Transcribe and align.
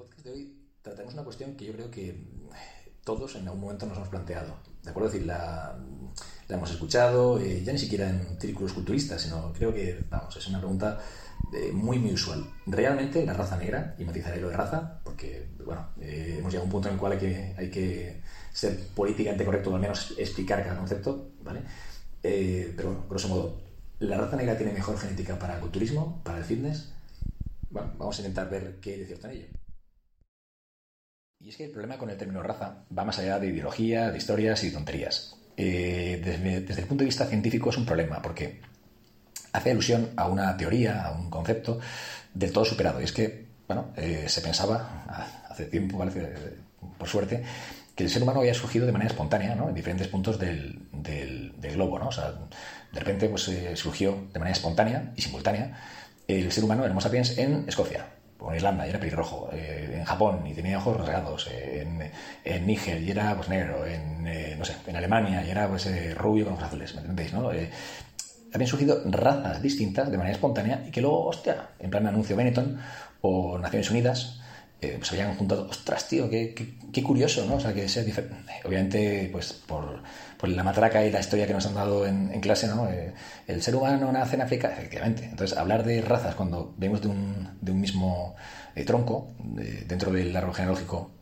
podcast 0.00 0.24
de 0.24 0.30
hoy 0.30 0.56
trataremos 0.82 1.14
una 1.14 1.24
cuestión 1.24 1.54
que 1.56 1.66
yo 1.66 1.72
creo 1.74 1.90
que 1.90 2.16
todos 3.04 3.34
en 3.36 3.46
algún 3.46 3.60
momento 3.60 3.86
nos 3.86 3.96
hemos 3.96 4.08
planteado. 4.08 4.54
¿De 4.82 4.90
acuerdo? 4.90 5.08
Es 5.08 5.12
decir, 5.12 5.26
la, 5.26 5.76
hemos 6.48 6.70
escuchado, 6.70 7.38
eh, 7.38 7.62
ya 7.62 7.72
ni 7.72 7.78
siquiera 7.78 8.08
en 8.08 8.40
círculos 8.40 8.72
culturistas, 8.72 9.20
sino 9.20 9.52
creo 9.52 9.74
que, 9.74 10.04
vamos, 10.08 10.34
es 10.36 10.46
una 10.48 10.58
pregunta 10.58 10.98
eh, 11.52 11.70
muy, 11.72 11.98
muy 11.98 12.14
usual. 12.14 12.44
Realmente 12.66 13.24
la 13.26 13.34
raza 13.34 13.58
negra, 13.58 13.94
y 13.98 14.04
matizaré 14.04 14.40
lo 14.40 14.48
de 14.48 14.56
raza, 14.56 15.00
porque, 15.04 15.48
bueno, 15.64 15.88
eh, 16.00 16.36
hemos 16.38 16.50
llegado 16.50 16.62
a 16.62 16.66
un 16.66 16.72
punto 16.72 16.88
en 16.88 16.94
el 16.94 17.00
cual 17.00 17.12
hay 17.12 17.18
que, 17.18 17.54
hay 17.58 17.70
que 17.70 18.22
ser 18.52 18.78
políticamente 18.94 19.44
correcto, 19.44 19.70
o 19.70 19.74
al 19.74 19.80
menos 19.80 20.14
explicar 20.16 20.62
cada 20.64 20.78
concepto, 20.78 21.32
¿vale? 21.42 21.60
pero, 22.22 22.90
bueno, 22.90 23.06
grosso 23.08 23.28
modo, 23.28 23.60
¿la 23.98 24.16
raza 24.16 24.36
negra 24.36 24.56
tiene 24.56 24.72
mejor 24.72 24.98
genética 24.98 25.38
para 25.38 25.54
el 25.54 25.60
culturismo, 25.60 26.22
para 26.22 26.38
el 26.38 26.44
fitness? 26.44 26.92
Bueno, 27.70 27.92
vamos 27.98 28.16
a 28.18 28.20
intentar 28.22 28.50
ver 28.50 28.78
qué 28.80 28.94
hay 28.94 29.00
de 29.00 29.06
cierto 29.06 29.28
en 29.28 29.36
ello. 29.36 29.59
Y 31.42 31.48
es 31.48 31.56
que 31.56 31.64
el 31.64 31.70
problema 31.70 31.96
con 31.96 32.10
el 32.10 32.18
término 32.18 32.42
raza 32.42 32.84
va 32.96 33.04
más 33.04 33.18
allá 33.18 33.38
de 33.38 33.46
ideología, 33.46 34.10
de 34.10 34.18
historias 34.18 34.62
y 34.62 34.72
tonterías. 34.72 35.36
Eh, 35.56 36.20
desde, 36.22 36.82
el 36.82 36.86
punto 36.86 37.02
de 37.02 37.06
vista 37.06 37.26
científico 37.26 37.70
es 37.70 37.78
un 37.78 37.86
problema, 37.86 38.20
porque 38.20 38.60
hace 39.52 39.70
alusión 39.70 40.10
a 40.16 40.28
una 40.28 40.54
teoría, 40.56 41.06
a 41.06 41.12
un 41.12 41.30
concepto 41.30 41.80
del 42.34 42.52
todo 42.52 42.66
superado. 42.66 43.00
Y 43.00 43.04
es 43.04 43.12
que, 43.12 43.46
bueno, 43.66 43.90
eh, 43.96 44.26
se 44.28 44.42
pensaba 44.42 45.06
hace 45.48 45.64
tiempo, 45.66 46.04
por 46.98 47.08
suerte, 47.08 47.42
que 47.94 48.04
el 48.04 48.10
ser 48.10 48.22
humano 48.22 48.40
había 48.40 48.54
surgido 48.54 48.84
de 48.84 48.92
manera 48.92 49.10
espontánea, 49.10 49.54
¿no? 49.54 49.70
En 49.70 49.74
diferentes 49.74 50.08
puntos 50.08 50.38
del, 50.38 50.78
globo, 51.72 51.98
¿no? 51.98 52.08
O 52.08 52.12
sea, 52.12 52.34
de 52.92 53.00
repente 53.00 53.30
pues, 53.30 53.48
eh, 53.48 53.76
surgió 53.76 54.28
de 54.30 54.38
manera 54.38 54.52
espontánea 54.52 55.12
y 55.16 55.22
simultánea 55.22 55.78
el 56.28 56.52
ser 56.52 56.64
humano, 56.64 56.84
el 56.84 56.90
Homo 56.90 57.00
sapiens, 57.00 57.38
en 57.38 57.64
Escocia 57.66 58.19
en 58.48 58.56
Irlanda 58.56 58.86
y 58.86 58.90
era 58.90 58.98
pelirrojo, 58.98 59.50
eh, 59.52 59.96
en 59.98 60.04
Japón 60.04 60.46
y 60.46 60.54
tenía 60.54 60.78
ojos 60.78 60.96
rasgados, 60.96 61.48
eh, 61.50 61.86
en, 62.44 62.66
Níger 62.66 63.02
y 63.02 63.10
era 63.10 63.34
pues 63.36 63.48
negro, 63.48 63.86
en, 63.86 64.26
eh, 64.26 64.54
no 64.58 64.64
sé, 64.64 64.74
en 64.86 64.96
Alemania 64.96 65.44
y 65.44 65.50
era 65.50 65.68
pues 65.68 65.88
rubio 66.16 66.44
con 66.44 66.54
ojos 66.54 66.64
azules, 66.64 66.94
¿me 66.94 67.00
entendéis? 67.02 67.32
No? 67.32 67.50
habían 68.52 68.68
surgido 68.68 69.02
razas 69.04 69.62
distintas 69.62 70.10
de 70.10 70.16
manera 70.16 70.34
espontánea 70.34 70.82
y 70.86 70.90
que 70.90 71.00
luego, 71.00 71.26
hostia, 71.26 71.68
en 71.78 71.90
plan 71.90 72.06
anuncio 72.06 72.34
Benetton 72.34 72.80
o 73.20 73.58
Naciones 73.58 73.90
Unidas, 73.90 74.40
eh, 74.82 74.94
pues 74.98 75.12
habían 75.12 75.34
juntado, 75.36 75.68
ostras, 75.68 76.08
tío, 76.08 76.28
qué, 76.30 76.54
qué, 76.92 77.02
curioso, 77.02 77.44
¿no? 77.46 77.56
O 77.56 77.60
sea, 77.60 77.74
que 77.74 77.88
sea 77.88 78.02
diferente. 78.02 78.52
Obviamente, 78.64 79.28
pues 79.30 79.52
por, 79.52 80.02
la 80.48 80.62
matraca 80.64 81.04
y 81.04 81.10
la 81.10 81.20
historia 81.20 81.46
que 81.46 81.52
nos 81.52 81.66
han 81.66 81.74
dado 81.74 82.06
en, 82.06 82.40
clase, 82.40 82.66
¿no? 82.66 82.88
Eh, 82.88 83.12
el 83.46 83.62
ser 83.62 83.76
humano 83.76 84.10
nace 84.10 84.36
en 84.36 84.42
África, 84.42 84.72
efectivamente. 84.72 85.24
Entonces, 85.24 85.56
hablar 85.56 85.84
de 85.84 86.00
razas 86.00 86.34
cuando 86.34 86.74
venimos 86.78 87.02
de 87.02 87.08
un, 87.08 87.80
mismo 87.80 88.34
eh, 88.74 88.84
tronco, 88.84 89.34
dentro 89.86 90.10
del 90.12 90.34
árbol 90.34 90.54
genealógico 90.54 91.12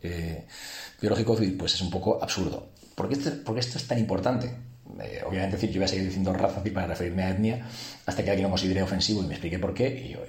biológico, 1.01 1.37
pues 1.57 1.73
es 1.73 1.81
un 1.81 1.89
poco 1.89 2.21
absurdo. 2.21 2.69
¿Por 2.95 3.07
qué 3.09 3.15
esto, 3.15 3.57
esto 3.57 3.77
es 3.77 3.87
tan 3.87 3.97
importante? 3.97 4.68
Eh, 5.01 5.21
obviamente 5.25 5.55
decir, 5.55 5.69
yo 5.69 5.79
voy 5.79 5.85
a 5.85 5.87
seguir 5.87 6.05
diciendo 6.05 6.33
raza 6.33 6.63
para 6.73 6.87
referirme 6.87 7.23
a 7.23 7.29
etnia 7.29 7.65
hasta 8.05 8.23
que 8.23 8.31
alguien 8.31 8.43
lo 8.45 8.49
considere 8.49 8.81
ofensivo 8.81 9.23
y 9.23 9.27
me 9.27 9.33
explique 9.33 9.59
por 9.59 9.73
qué 9.73 9.87
y 9.87 10.09
yo 10.09 10.19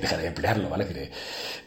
dejaré 0.00 0.22
de 0.22 0.28
emplearlo, 0.28 0.68
¿vale? 0.68 1.10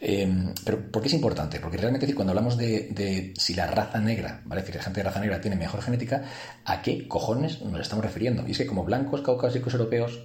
Em, 0.00 0.54
pero 0.64 0.90
¿por 0.90 1.02
qué 1.02 1.08
es 1.08 1.14
importante? 1.14 1.58
Porque 1.58 1.76
realmente 1.76 2.06
decir, 2.06 2.14
cuando 2.14 2.30
hablamos 2.30 2.56
de, 2.56 3.34
si 3.36 3.54
la 3.54 3.66
raza 3.66 4.00
negra, 4.00 4.40
¿vale? 4.44 4.62
decir, 4.62 4.76
la 4.76 4.82
gente 4.82 5.00
de 5.00 5.04
raza 5.04 5.20
negra 5.20 5.40
tiene 5.40 5.56
mejor 5.56 5.82
genética, 5.82 6.22
¿a 6.64 6.80
qué 6.80 7.08
cojones 7.08 7.60
nos 7.62 7.80
estamos 7.80 8.04
refiriendo? 8.04 8.44
Y 8.46 8.52
es 8.52 8.58
que 8.58 8.66
como 8.66 8.84
blancos 8.84 9.22
caucásicos 9.22 9.72
europeos 9.74 10.20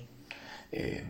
eh, 0.75 1.03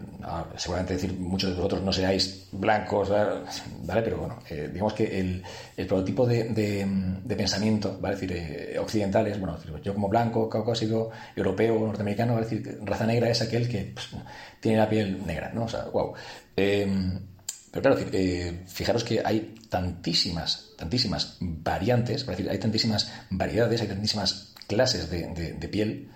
seguramente 0.58 0.96
decir 0.96 1.14
muchos 1.14 1.52
de 1.52 1.56
vosotros 1.56 1.82
no 1.84 1.94
seáis 1.94 2.48
blancos, 2.52 3.10
¿vale? 3.10 4.02
Pero 4.02 4.18
bueno, 4.18 4.40
eh, 4.50 4.70
digamos 4.70 4.92
que 4.92 5.22
el, 5.22 5.42
el 5.78 5.88
prototipo 5.88 6.26
de, 6.26 6.50
de, 6.50 7.36
pensamiento, 7.38 7.98
¿vale? 8.02 8.16
decir, 8.16 8.34
eh, 8.36 8.78
occidentales, 8.78 9.40
bueno, 9.40 9.58
yo 9.82 9.94
como 9.94 10.10
blanco, 10.10 10.50
caucásico, 10.50 11.12
europeo, 11.34 11.80
norteamericano, 11.80 12.34
¿vale? 12.34 12.46
decir, 12.46 12.78
raza 12.84 13.06
negra 13.06 13.30
es 13.30 13.42
aquel 13.42 13.70
que 13.70 13.94
pues, 13.94 14.10
tiene 14.60 14.80
la 14.80 14.90
piel 14.90 15.26
negra, 15.26 15.50
¿no? 15.54 15.64
O 15.64 15.70
sea, 15.70 15.86
wow. 15.86 16.14
pero 16.54 17.82
claro, 17.82 17.98
fijaros 18.68 19.06
que 19.06 19.22
hay 19.24 19.56
tantísimas, 19.70 20.72
tantísimas 20.78 21.38
variantes, 21.40 22.28
decir, 22.28 22.50
hay 22.50 22.58
tantísimas 22.58 23.14
variedades, 23.30 23.80
hay 23.80 23.88
tantísimas 23.88 24.54
clases 24.68 25.10
de, 25.10 25.54
de 25.54 25.68
piel, 25.70 26.10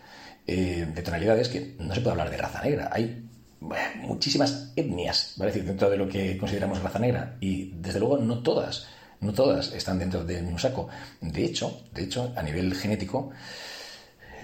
de 0.46 1.02
tonalidades, 1.02 1.48
que 1.48 1.76
no 1.80 1.94
se 1.94 2.02
puede 2.02 2.12
hablar 2.12 2.30
de 2.30 2.38
raza 2.38 2.62
negra. 2.62 2.90
Hay 2.92 3.28
muchísimas 3.60 4.72
etnias, 4.76 5.34
¿vale? 5.38 5.52
decir, 5.52 5.68
dentro 5.68 5.90
de 5.90 5.98
lo 5.98 6.08
que 6.08 6.38
consideramos 6.38 6.82
raza 6.82 7.00
negra. 7.00 7.38
Y 7.40 7.72
desde 7.76 8.00
luego 8.00 8.18
no 8.18 8.40
todas, 8.40 8.88
no 9.20 9.34
todas 9.34 9.72
están 9.74 10.00
dentro 10.00 10.24
del 10.24 10.44
mismo 10.44 10.60
saco. 10.60 10.88
De 11.22 11.46
hecho, 11.46 11.84
de 11.94 12.04
hecho, 12.04 12.34
a 12.36 12.44
nivel 12.44 12.74
genético, 12.76 13.32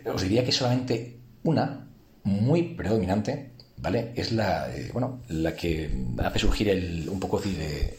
os 0.05 0.21
diría 0.21 0.43
que 0.43 0.51
solamente 0.51 1.19
una, 1.43 1.87
muy 2.23 2.63
predominante, 2.75 3.51
¿vale? 3.77 4.13
Es 4.15 4.31
la, 4.31 4.73
eh, 4.73 4.89
bueno, 4.93 5.21
la 5.29 5.55
que 5.55 5.89
hace 6.19 6.39
surgir 6.39 6.69
el, 6.69 7.07
un 7.09 7.19
poco 7.19 7.39
de, 7.39 7.97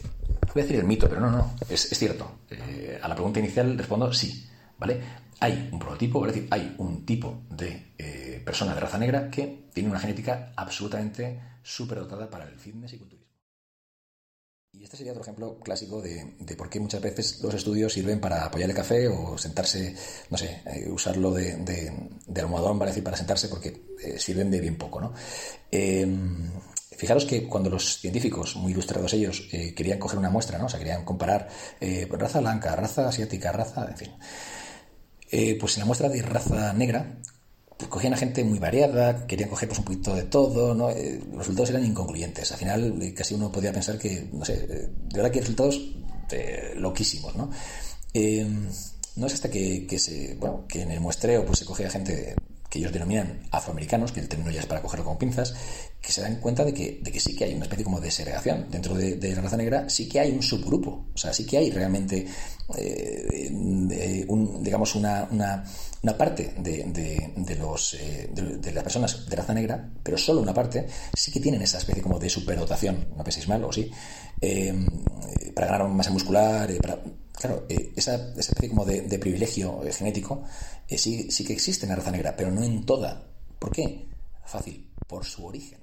voy 0.53 0.61
a 0.61 0.65
decir 0.65 0.79
el 0.79 0.85
mito, 0.85 1.07
pero 1.09 1.21
no, 1.21 1.29
no, 1.29 1.53
es, 1.69 1.89
cierto. 1.89 2.39
Eh, 2.49 2.97
a 3.01 3.07
la 3.07 3.15
pregunta 3.15 3.39
inicial 3.39 3.77
respondo 3.77 4.11
sí, 4.13 4.47
¿vale? 4.77 4.99
Hay 5.39 5.69
un 5.71 5.79
prototipo, 5.79 6.25
es 6.25 6.33
decir, 6.33 6.47
hay 6.51 6.75
un 6.77 7.05
tipo 7.05 7.43
de 7.49 7.93
eh, 7.97 8.41
persona 8.43 8.73
de 8.73 8.79
raza 8.79 8.97
negra 8.97 9.29
que 9.29 9.67
tiene 9.73 9.89
una 9.89 9.99
genética 9.99 10.53
absolutamente 10.55 11.41
superdotada 11.61 12.29
para 12.29 12.45
el 12.45 12.57
fitness 12.57 12.93
y 12.93 12.97
culturismo. 12.97 13.25
Y 14.71 14.83
este 14.83 14.97
sería 14.97 15.13
otro 15.13 15.23
ejemplo 15.23 15.57
clásico 15.59 16.01
de, 16.01 16.55
por 16.57 16.69
qué 16.69 16.81
muchas 16.81 17.01
veces 17.01 17.41
los 17.41 17.53
estudios 17.53 17.93
sirven 17.93 18.19
para 18.19 18.45
apoyar 18.45 18.69
el 18.69 18.75
café 18.75 19.07
o 19.07 19.37
sentarse, 19.37 19.95
no 20.29 20.37
sé, 20.37 20.61
eh, 20.65 20.89
usarlo 20.89 21.31
de, 21.31 21.55
de, 22.27 22.41
almohadón 22.41 22.77
para 22.77 22.91
decir 22.91 23.03
para 23.03 23.15
sentarse 23.15 23.47
porque 23.47 23.95
eh, 24.03 24.19
sirven 24.19 24.51
de 24.51 24.59
bien 24.59 24.77
poco, 24.77 24.99
¿no? 24.99 25.13
Em, 25.71 26.51
fijaros 26.91 27.23
que 27.23 27.47
cuando 27.47 27.69
los 27.69 27.99
científicos, 27.99 28.57
muy 28.57 28.73
ilustrados 28.73 29.13
ellos, 29.13 29.47
querían 29.49 29.97
coger 29.97 30.19
una 30.19 30.29
muestra, 30.29 30.57
¿no? 30.57 30.65
O 30.65 30.69
sea, 30.69 30.79
querían 30.79 31.05
comparar 31.05 31.47
raza 32.09 32.41
blanca, 32.41 32.75
raza 32.75 33.07
asiática, 33.07 33.53
raza, 33.53 33.87
en 33.89 33.97
fin. 33.97 34.11
Eh, 35.37 35.57
pues 35.59 35.75
en 35.75 35.81
la 35.81 35.85
muestra 35.85 36.07
de 36.07 36.21
raza 36.21 36.71
negra, 36.71 37.19
pues 37.77 37.89
cogían 37.89 38.13
a 38.13 38.17
gente 38.17 38.41
muy 38.45 38.57
variada, 38.57 39.27
querían 39.27 39.49
coger 39.49 39.67
pues, 39.67 39.79
un 39.79 39.83
poquito 39.83 40.15
de 40.15 40.23
todo, 40.23 40.73
¿no? 40.73 40.89
Eh, 40.91 41.19
los 41.27 41.39
resultados 41.39 41.71
eran 41.71 41.83
inconcluyentes. 41.83 42.53
Al 42.53 42.57
final, 42.57 43.01
eh, 43.01 43.13
casi 43.13 43.33
uno 43.33 43.51
podía 43.51 43.73
pensar 43.73 43.99
que, 43.99 44.29
no 44.31 44.45
sé, 44.45 44.65
de 44.65 44.89
verdad 45.13 45.31
que 45.31 45.41
resultados 45.41 45.81
loquísimos, 46.77 47.35
¿no? 47.35 47.51
no 49.17 49.27
es 49.27 49.33
hasta 49.33 49.49
que, 49.51 49.99
se, 49.99 50.35
bueno, 50.35 50.65
que 50.69 50.83
en 50.83 50.91
el 50.91 51.01
muestreo 51.01 51.45
pues 51.45 51.59
se 51.59 51.65
cogía 51.65 51.89
gente 51.89 52.33
que 52.75 52.79
ellos 52.79 52.91
denominan 52.91 53.39
afroamericanos, 53.51 54.11
que 54.11 54.19
el 54.19 54.27
término 54.27 54.51
ya 54.51 54.59
es 54.59 54.65
para 54.65 54.81
cogerlo 54.81 55.05
con 55.05 55.17
pinzas, 55.17 55.55
que 56.01 56.11
se 56.11 56.21
dan 56.21 56.35
cuenta 56.41 56.65
de 56.65 56.73
que, 56.73 56.99
de 57.01 57.09
que 57.09 57.21
sí 57.21 57.33
que 57.33 57.45
hay 57.45 57.53
una 57.53 57.63
especie 57.63 57.85
como 57.85 58.01
de 58.01 58.11
segregación. 58.11 58.67
Dentro 58.69 58.95
de, 58.95 59.17
la 59.33 59.41
raza 59.41 59.55
negra 59.55 59.89
sí 59.89 60.09
que 60.09 60.19
hay 60.19 60.31
un 60.31 60.43
subgrupo, 60.43 61.07
o 61.13 61.17
sea, 61.17 61.31
sí 61.31 61.45
que 61.45 61.57
hay 61.57 61.71
realmente, 61.71 62.27
eh, 62.77 63.49
digamos, 64.59 64.95
una, 64.95 65.25
una, 65.31 66.17
parte 66.17 66.53
de, 66.57 67.55
los, 67.57 67.93
eh, 67.93 68.29
de, 68.33 68.71
las 68.73 68.83
personas 68.83 69.25
de 69.25 69.35
raza 69.37 69.53
negra, 69.53 69.89
pero 70.03 70.17
solo 70.17 70.41
una 70.41 70.53
parte, 70.53 70.85
sí 71.13 71.31
que 71.31 71.39
tienen 71.39 71.61
esa 71.61 71.77
especie 71.77 72.03
como 72.03 72.19
de 72.19 72.29
superdotación, 72.29 73.07
no 73.15 73.23
penséis 73.23 73.47
mal, 73.47 73.63
o 73.63 73.71
sí, 73.71 73.89
eh, 74.41 74.73
para 75.55 75.67
ganar 75.67 75.87
masa 75.87 76.11
muscular, 76.11 76.69
para 76.81 76.99
Claro, 77.35 77.65
eh, 77.69 77.91
esa, 77.95 78.15
especie 78.37 78.69
como 78.69 78.85
de, 78.85 79.19
privilegio 79.19 79.83
eh, 79.83 79.91
genético 79.91 80.43
eh, 80.87 80.97
sí, 80.97 81.29
sí 81.31 81.43
que 81.43 81.53
existe 81.53 81.85
en 81.85 81.89
la 81.89 81.97
raza 81.97 82.11
negra, 82.11 82.35
pero 82.35 82.51
no 82.51 82.63
en 82.63 82.85
toda. 82.85 83.23
¿Por 83.59 83.71
qué? 83.71 84.07
Fácil, 84.45 84.89
por 85.07 85.25
su 85.25 85.45
origen. 85.45 85.79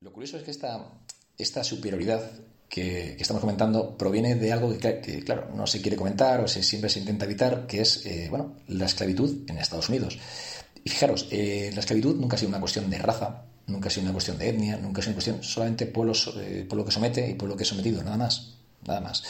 Lo 0.00 0.12
curioso 0.12 0.36
es 0.36 0.42
que 0.42 0.50
esta, 0.50 0.92
esta 1.36 1.62
superioridad 1.62 2.30
que, 2.68 3.16
estamos 3.18 3.40
comentando 3.40 3.96
proviene 3.96 4.34
de 4.34 4.52
algo 4.52 4.76
que, 4.76 5.22
claro, 5.24 5.50
no 5.54 5.66
se 5.66 5.80
quiere 5.80 5.96
comentar 5.96 6.40
o 6.40 6.48
se, 6.48 6.62
siempre 6.62 6.90
se 6.90 7.00
intenta 7.00 7.24
evitar, 7.24 7.66
que 7.66 7.80
es, 7.80 8.04
bueno, 8.30 8.56
la 8.68 8.86
esclavitud 8.86 9.48
en 9.48 9.58
Estados 9.58 9.88
Unidos. 9.88 10.18
Y 10.84 10.90
fijaros, 10.90 11.28
la 11.30 11.80
esclavitud 11.80 12.16
nunca 12.16 12.36
ha 12.36 12.38
sido 12.38 12.50
una 12.50 12.60
cuestión 12.60 12.88
de 12.88 12.98
raza, 12.98 13.44
nunca 13.66 13.88
ha 13.88 13.90
sido 13.90 14.04
una 14.04 14.12
cuestión 14.12 14.38
de 14.38 14.48
etnia, 14.48 14.76
nunca 14.76 15.00
ha 15.00 15.02
sido 15.02 15.12
una 15.12 15.16
cuestión 15.16 15.42
solamente 15.42 15.86
pueblo, 15.86 16.12
pueblo 16.68 16.84
que 16.84 16.92
somete 16.92 17.28
y 17.28 17.34
pueblo 17.34 17.56
que 17.56 17.64
es 17.64 17.68
sometido, 17.68 18.02
nada 18.02 18.16
más 18.16 18.58
nada 18.86 19.00
más. 19.00 19.22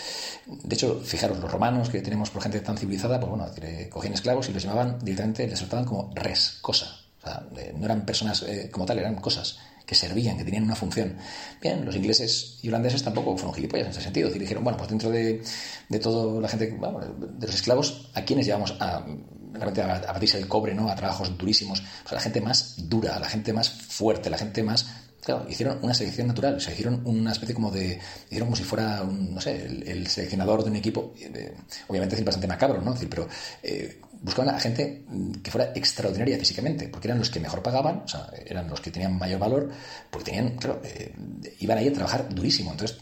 De 0.48 0.74
hecho, 0.74 1.00
fijaros, 1.04 1.38
los 1.38 1.50
romanos 1.50 1.90
que 1.90 2.00
tenemos 2.00 2.30
por 2.30 2.42
gente 2.42 2.60
tan 2.60 2.78
civilizada, 2.78 3.20
pues 3.20 3.30
bueno, 3.30 3.46
cogían 3.90 4.14
esclavos 4.14 4.48
y 4.48 4.52
los 4.52 4.62
llamaban 4.62 4.98
directamente, 5.00 5.46
les 5.46 5.58
trataban 5.58 5.84
como 5.84 6.10
res, 6.14 6.58
cosa. 6.62 6.86
O 7.18 7.22
sea, 7.22 7.46
eh, 7.56 7.74
no 7.76 7.84
eran 7.84 8.06
personas 8.06 8.42
eh, 8.42 8.70
como 8.70 8.86
tal, 8.86 8.98
eran 8.98 9.16
cosas 9.16 9.58
que 9.84 9.94
servían, 9.94 10.36
que 10.36 10.44
tenían 10.44 10.64
una 10.64 10.76
función. 10.76 11.16
Bien, 11.60 11.84
los 11.84 11.96
ingleses 11.96 12.58
y 12.62 12.68
holandeses 12.68 13.02
tampoco 13.02 13.36
fueron 13.36 13.54
gilipollas 13.54 13.86
en 13.86 13.92
ese 13.92 14.02
sentido. 14.02 14.30
Dijeron, 14.30 14.62
bueno, 14.62 14.76
pues 14.76 14.90
dentro 14.90 15.10
de, 15.10 15.42
de 15.88 15.98
toda 15.98 16.40
la 16.40 16.48
gente, 16.48 16.66
de 16.66 17.46
los 17.46 17.54
esclavos, 17.54 18.10
¿a 18.14 18.22
quiénes 18.22 18.44
llevamos 18.44 18.74
a, 18.80 19.04
realmente 19.52 19.82
a, 19.82 20.12
batirse 20.12 20.38
el 20.38 20.46
cobre, 20.46 20.74
¿no? 20.74 20.88
A 20.88 20.94
trabajos 20.94 21.36
durísimos. 21.36 21.80
O 22.04 22.08
sea, 22.08 22.16
la 22.16 22.20
gente 22.20 22.40
más 22.40 22.74
dura, 22.88 23.18
la 23.18 23.28
gente 23.28 23.52
más 23.52 23.70
fuerte, 23.70 24.30
la 24.30 24.38
gente 24.38 24.62
más 24.62 24.86
claro, 25.22 25.46
hicieron 25.48 25.78
una 25.82 25.94
selección 25.94 26.26
natural, 26.26 26.54
o 26.54 26.60
sea, 26.60 26.72
hicieron 26.72 27.02
una 27.04 27.32
especie 27.32 27.54
como 27.54 27.70
de, 27.70 27.98
hicieron 28.26 28.48
como 28.48 28.56
si 28.56 28.64
fuera, 28.64 29.02
un, 29.02 29.34
no 29.34 29.40
sé, 29.40 29.64
el, 29.64 30.06
seleccionador 30.06 30.64
de 30.64 30.70
un 30.70 30.76
equipo, 30.76 31.14
eh, 31.20 31.54
obviamente 31.88 32.16
es 32.16 32.24
bastante 32.24 32.46
macabro, 32.46 32.80
¿no? 32.80 32.92
decir, 32.92 33.08
pero 33.08 33.28
eh, 33.62 34.00
buscaban 34.22 34.54
a 34.54 34.60
gente 34.60 35.04
mm, 35.06 35.32
que 35.42 35.50
fuera 35.50 35.72
extraordinaria 35.74 36.38
físicamente, 36.38 36.88
porque 36.88 37.08
eran 37.08 37.18
los 37.18 37.30
que 37.30 37.40
mejor 37.40 37.62
pagaban, 37.62 38.02
o 38.04 38.08
sea, 38.08 38.30
eran 38.46 38.68
los 38.68 38.80
que 38.80 38.90
tenían 38.90 39.18
mayor 39.18 39.38
valor, 39.38 39.70
porque 40.10 40.30
tenían, 40.30 40.56
claro, 40.56 40.80
eh, 40.84 41.12
iban 41.60 41.78
ahí 41.78 41.88
a 41.88 41.92
trabajar 41.92 42.28
durísimo. 42.28 42.70
Entonces, 42.72 42.98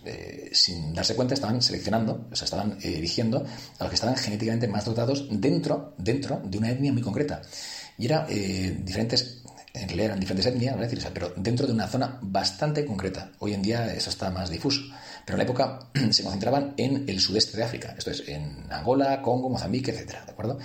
sin 0.53 0.95
darse 0.95 1.15
cuenta, 1.15 1.35
estaban 1.35 1.63
seleccionando, 1.63 2.27
o 2.31 2.37
sea, 2.37 2.45
estaban 2.45 2.79
eligiendo 2.83 3.39
a 3.79 3.85
los 3.85 3.89
que 3.89 3.95
estaban 3.95 4.17
genéticamente 4.17 4.69
más 4.69 4.85
dotados 4.85 5.27
dentro, 5.31 5.95
dentro 5.99 6.41
de 6.45 6.59
una 6.59 6.71
etnia 6.71 6.93
muy 6.93 7.03
concreta. 7.03 7.43
Y 7.99 8.07
era 8.07 8.27
diferentes, 8.27 9.43
eran 9.77 10.19
diferentes 10.21 10.47
etnias, 10.47 10.79
decir, 10.79 11.03
pero 11.13 11.33
dentro 11.37 11.67
de 11.67 11.73
una 11.73 11.87
zona 11.87 12.19
bastante 12.23 12.85
concreta. 12.85 13.31
Hoy 13.39 13.55
en 13.55 13.63
día 13.63 13.93
eso 13.93 14.11
está 14.11 14.31
más 14.31 14.51
difuso. 14.51 14.83
Pero 15.25 15.35
en 15.35 15.39
la 15.39 15.45
época 15.45 15.79
se 16.11 16.23
concentraban 16.23 16.75
en 16.77 17.05
el 17.09 17.21
sudeste 17.21 17.57
de 17.57 17.65
África, 17.65 17.95
esto 17.97 18.11
es, 18.11 18.29
en 18.29 18.65
Angola, 18.71 19.21
Congo, 19.23 19.51
Mozambique, 19.51 19.91
etcétera, 19.91 20.25
¿de 20.25 20.33
acuerdo? 20.33 20.59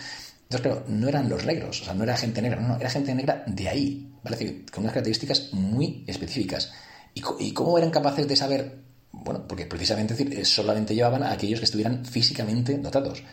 Entonces, 0.44 0.62
claro, 0.62 0.86
no 0.88 1.08
eran 1.08 1.30
los 1.30 1.46
negros, 1.46 1.82
o 1.82 1.86
sea, 1.86 1.94
no 1.94 2.04
era 2.04 2.18
gente 2.18 2.42
negra, 2.42 2.60
no, 2.60 2.76
era 2.78 2.90
gente 2.90 3.16
negra 3.16 3.44
de 3.48 3.70
ahí, 3.70 4.12
¿vale? 4.22 4.36
decir, 4.38 4.66
con 4.70 4.84
unas 4.84 4.94
características 4.94 5.54
muy 5.54 6.04
específicas. 6.08 6.74
¿Y, 7.14 7.52
cómo 7.54 7.78
eran 7.78 7.90
capaces 7.90 8.28
de 8.28 8.36
saber? 8.36 8.80
Bueno, 9.12 9.46
porque 9.48 9.66
precisamente 9.66 10.14
decir, 10.14 10.38
eh, 10.38 10.46
solamente 10.46 10.96
llevaban 10.96 11.24
a 11.24 11.32
aquellos 11.32 11.60
que 11.60 11.66
estuvieran 11.66 12.06
físicamente 12.06 12.78
dotados. 12.78 13.24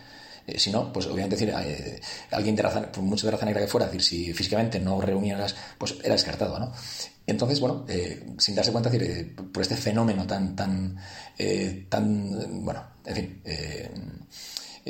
Eh, 0.49 0.59
si 0.59 0.71
no, 0.71 0.93
pues 0.93 1.07
obviamente 1.07 1.37
decir, 1.37 1.55
eh, 1.57 2.01
alguien 2.31 2.57
de 2.57 2.63
raza, 2.63 2.91
por 2.91 3.05
mucho 3.05 3.27
de 3.27 3.33
raza 3.33 3.45
negra 3.45 3.61
que 3.61 3.69
fuera, 3.69 3.87
decir, 3.87 4.03
si 4.03 4.33
físicamente 4.33 4.81
no 4.81 5.01
reunía 5.01 5.37
las, 5.37 5.55
pues 5.77 5.97
era 6.03 6.15
descartado, 6.15 6.59
¿no? 6.59 6.73
Entonces, 7.27 7.61
bueno, 7.61 7.85
sin 8.39 8.55
darse 8.55 8.73
cuenta, 8.73 8.89
decir, 8.89 9.37
por 9.53 9.63
este 9.63 9.77
fenómeno 9.77 10.27
tan, 10.27 10.57
tan, 10.57 10.97
tan, 11.91 12.65
bueno, 12.65 12.83
en 13.05 13.15
fin, 13.15 13.43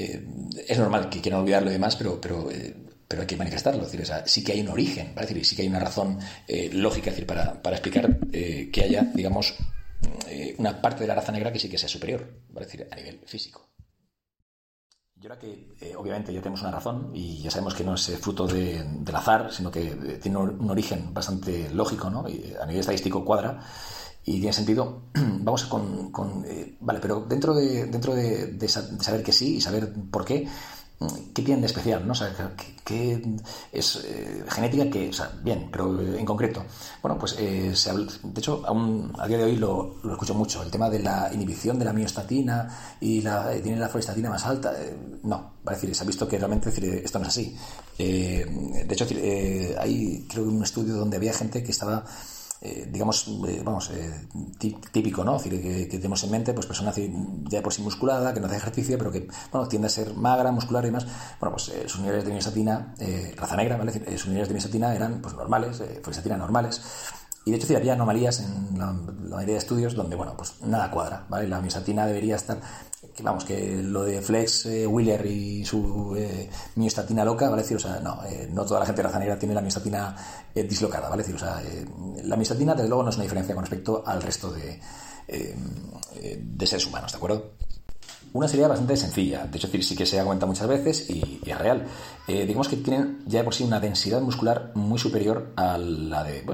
eh, 0.01 0.25
es 0.69 0.79
normal 0.79 1.11
que 1.11 1.21
quieran 1.21 1.41
olvidar 1.41 1.65
lo 1.65 1.73
demás, 1.73 1.97
pero, 1.97 2.21
pero, 2.21 2.49
eh, 2.53 2.73
pero 3.09 3.23
hay 3.23 3.27
que 3.27 3.37
manifestarlo. 3.37 3.85
decir, 3.85 4.07
sí 4.27 4.45
que 4.45 4.53
hay 4.53 4.61
un 4.61 4.69
origen, 4.69 5.13
¿vale? 5.13 5.27
decir, 5.27 5.45
sí 5.45 5.57
que 5.57 5.63
hay 5.63 5.69
una 5.69 5.81
razón 5.81 6.21
eh, 6.47 6.71
lógica 6.73 7.11
decir, 7.11 7.27
para, 7.27 7.61
para 7.61 7.77
explicar 7.77 8.17
que 8.31 8.83
haya, 8.85 9.03
digamos, 9.13 9.57
una 10.59 10.81
parte 10.81 11.01
de 11.01 11.09
la 11.09 11.17
raza 11.17 11.33
negra 11.33 11.53
que 11.53 11.59
sí 11.59 11.69
que 11.69 11.79
sea 11.79 11.89
superior, 11.89 12.33
¿vale? 12.51 12.67
decir, 12.67 12.87
a 12.89 12.95
nivel 12.95 13.19
físico. 13.27 13.68
Y 15.21 15.27
ahora 15.27 15.39
que 15.39 15.75
obviamente 15.97 16.33
ya 16.33 16.41
tenemos 16.41 16.63
una 16.63 16.71
razón 16.71 17.11
y 17.13 17.43
ya 17.43 17.51
sabemos 17.51 17.75
que 17.75 17.83
no 17.83 17.95
es 17.95 18.19
fruto 18.21 18.47
de, 18.47 18.85
del 18.85 19.17
azar, 19.17 19.53
sino 19.53 19.69
que 19.69 20.19
tiene 20.23 20.39
un, 20.39 20.71
origen 20.71 21.13
bastante 21.13 21.71
lógico, 21.71 22.09
¿no? 22.09 22.29
Y 22.29 22.55
a 22.61 22.65
nivel 22.67 22.81
estadístico 22.81 23.25
cuadra, 23.25 23.61
y 24.25 24.35
tiene 24.35 24.53
sentido. 24.53 25.03
Vamos 25.15 25.65
con, 25.65 26.13
con 26.13 26.45
eh, 26.47 26.77
vale, 26.81 27.01
pero 27.01 27.27
dentro 27.29 27.53
de 27.53 27.87
dentro 27.87 28.15
de, 28.15 28.69
saber 28.69 29.25
que 29.25 29.33
sí 29.33 29.57
y 29.57 29.61
saber 29.61 29.93
por 30.09 30.25
qué, 30.25 30.47
¿qué 31.33 31.43
tienen 31.43 31.61
de 31.61 31.67
especial? 31.67 32.05
¿no? 32.07 32.13
O 32.13 32.15
sea, 32.15 32.33
¿qué, 32.85 33.23
es 33.73 34.05
eh, 34.05 34.45
genética? 34.49 34.91
que, 34.91 35.09
o 35.09 35.13
sea, 35.13 35.31
bien, 35.43 35.69
pero 35.71 36.01
en 36.01 36.25
concreto. 36.25 36.65
Bueno, 37.03 37.19
pues 37.19 37.37
eh, 37.39 37.75
se 37.77 37.93
de 37.93 38.09
hecho, 38.37 38.63
aún 38.67 39.13
a 39.19 39.27
día 39.27 39.39
de 39.39 39.45
hoy 39.45 39.57
lo, 39.57 39.97
escucho 40.11 40.35
mucho. 40.35 40.63
El 40.63 40.71
tema 40.71 40.91
de 40.91 41.01
la 41.01 41.31
inhibición 41.33 41.79
de 41.79 41.85
la 41.85 41.93
miostatina 41.93 42.97
y 43.01 43.21
la, 43.23 43.51
tiene 43.63 43.79
la 43.79 43.89
florestatina 43.89 44.31
más 44.31 44.45
alta. 44.45 44.75
no, 45.23 45.53
va 45.67 45.73
a 45.73 45.75
decir, 45.75 45.95
se 45.95 46.03
ha 46.03 46.07
visto 46.07 46.27
que 46.27 46.39
realmente 46.39 46.71
esto 47.05 47.19
no 47.19 47.25
es 47.25 47.29
así. 47.29 47.57
de 47.97 48.89
hecho, 48.91 49.07
hay 49.79 50.27
creo 50.29 50.45
que 50.45 50.51
un 50.51 50.63
estudio 50.63 50.95
donde 50.95 51.17
había 51.17 51.33
gente 51.33 51.63
que 51.63 51.71
estaba 51.71 52.05
eh, 52.61 52.89
digamos, 52.91 53.29
eh, 53.47 53.63
vamos, 53.65 53.91
eh, 53.91 54.29
típico, 54.91 55.25
¿no? 55.25 55.35
decir, 55.39 55.61
que, 55.63 55.87
tenemos 55.87 56.25
en 56.25 56.31
mente, 56.31 56.53
pues 56.53 56.67
persona 56.67 56.93
ya 57.49 57.63
por 57.63 57.73
sí 57.73 57.83
musculada, 57.83 58.35
que 58.35 58.41
no 58.41 58.47
hace 58.47 58.57
ejercicio, 58.57 58.99
pero 58.99 59.13
que, 59.13 59.29
bueno, 59.53 59.69
tiende 59.69 59.87
a 59.87 59.91
ser 59.91 60.15
magra, 60.15 60.51
muscular 60.51 60.85
y 60.85 60.91
más. 60.91 61.07
Bueno, 61.41 61.57
pues 61.57 61.73
sus 61.87 62.01
niveles 62.01 62.25
de 62.25 62.33
miostatina, 62.33 62.95
raza 63.37 63.57
negra, 63.57 63.77
¿vale? 63.77 63.93
sus 64.19 64.27
niveles 64.27 64.49
de 64.49 64.55
miostatina 64.55 64.95
eran, 64.95 65.21
pues, 65.23 65.35
normales, 65.35 65.81
eh, 65.81 66.03
normales. 66.37 66.83
Y 67.45 67.51
de 67.51 67.57
hecho, 67.57 67.77
había 67.77 67.95
anomalías 67.95 68.41
en 68.41 68.79
la, 68.79 68.93
mayoría 68.93 69.55
de 69.55 69.59
estudios 69.59 69.95
donde, 69.95 70.17
bueno, 70.17 70.35
pues 70.37 70.61
nada 70.63 70.91
cuadra, 70.91 71.25
¿vale? 71.29 71.49
La 71.49 71.61
miostatina 71.61 72.07
debería 72.07 72.37
estar 72.37 72.61
que 73.19 73.25
vamos, 73.25 73.45
que 73.45 73.83
lo 73.83 74.05
de 74.05 74.23
Flex 74.23 74.67
eh, 74.67 74.87
Wheeler 74.87 75.27
y 75.27 75.65
su 75.65 76.15
eh, 76.17 76.49
miostatina 76.77 77.25
loca, 77.25 77.51
¿vale? 77.51 77.63
decir, 77.63 77.77
o 77.77 77.81
sea, 77.81 77.99
no, 77.99 78.23
eh, 78.25 78.49
no 78.53 78.65
toda 78.65 78.79
la 78.79 78.87
gente 78.87 79.03
de 79.03 79.09
raza 79.09 79.19
negra 79.19 79.37
tiene 79.37 79.55
la 79.55 79.61
miostatina 79.61 80.15
dislocada, 80.55 81.09
¿vale? 81.09 81.23
decir, 81.23 81.35
o 81.35 81.39
sea, 81.39 81.61
la 82.23 82.37
miostatina, 82.37 82.75
desde 82.75 82.89
luego, 82.89 83.03
no 83.03 83.11
es 83.11 83.17
una 83.17 83.25
diferencia 83.25 83.55
con 83.57 83.65
respecto 83.65 84.05
al 84.07 84.23
resto 84.23 84.53
de, 84.53 84.81
de 85.27 86.67
seres 86.67 86.87
humanos, 86.87 87.11
¿de 87.13 87.17
acuerdo? 87.17 87.53
Una 88.33 88.47
sería 88.47 88.69
bastante 88.69 88.97
sencilla, 88.97 89.47
de 89.47 89.57
hecho 89.57 89.69
sí 89.83 89.97
que 89.97 90.05
se 90.07 90.23
comentado 90.23 90.49
muchas 90.49 90.69
veces 90.69 91.11
y, 91.11 91.41
es 91.45 91.59
real. 91.59 91.87
digamos 92.27 92.69
que 92.69 92.77
tienen 92.77 93.23
ya 93.27 93.39
de 93.39 93.45
por 93.45 93.55
sí 93.55 93.65
una 93.65 93.81
densidad 93.81 94.21
muscular 94.21 94.73
muy 94.75 94.99
superior 94.99 95.53
a 95.57 95.79
la, 95.79 96.25
de, 96.25 96.45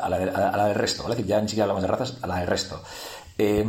a 0.00 0.08
la, 0.08 0.16
a 0.16 0.56
la 0.56 0.66
del 0.66 0.74
resto, 0.74 1.02
¿vale? 1.04 1.14
decir, 1.14 1.28
ya 1.28 1.40
ni 1.40 1.48
siquiera 1.48 1.64
hablamos 1.64 1.82
de 1.82 1.88
razas, 1.88 2.18
a 2.22 2.26
la 2.26 2.38
del 2.38 2.48
resto. 2.48 2.82
Eh, 3.42 3.64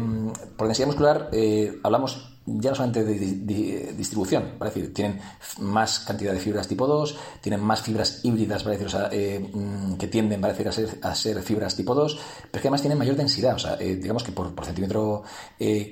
por 0.57 0.67
densidad 0.67 0.87
muscular 0.87 1.29
eh, 1.31 1.79
hablamos 1.81 2.30
ya 2.45 2.71
no 2.71 2.75
solamente 2.75 3.03
de, 3.03 3.93
distribución, 3.95 4.53
para 4.57 4.71
decir, 4.71 4.93
tienen 4.93 5.19
más 5.59 5.99
cantidad 5.99 6.33
de 6.33 6.39
fibras 6.39 6.67
tipo 6.67 6.87
2, 6.87 7.15
tienen 7.39 7.61
más 7.61 7.81
fibras 7.81 8.21
híbridas, 8.23 8.63
para 8.63 8.77
decir, 8.77 8.99
eh, 9.11 9.49
mm, 9.53 9.93
que 9.93 10.07
tienden 10.07 10.43
a, 10.43 10.71
ser, 10.71 10.99
a 11.03 11.13
ser 11.13 11.41
fibras 11.43 11.75
tipo 11.75 11.93
2, 11.93 12.17
pero 12.49 12.61
que 12.61 12.67
además 12.67 12.81
tienen 12.81 12.97
mayor 12.97 13.15
densidad, 13.15 13.55
o 13.55 13.59
sea, 13.59 13.75
digamos 13.75 14.23
que 14.23 14.31
por, 14.31 14.51
centímetro 14.65 15.23